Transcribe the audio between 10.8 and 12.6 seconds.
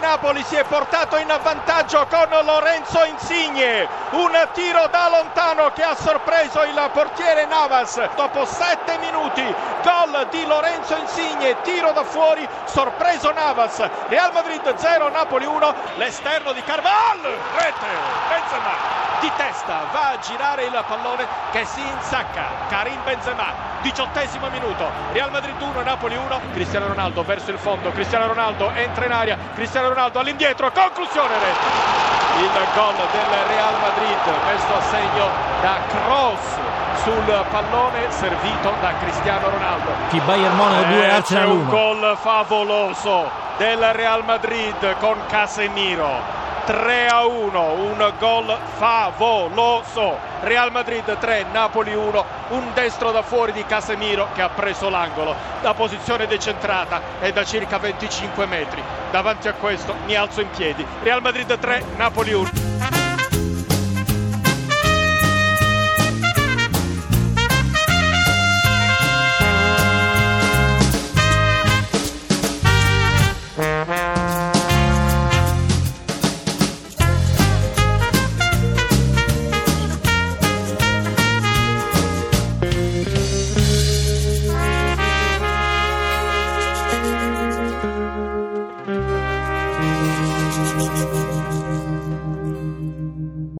Insigne, tiro da fuori,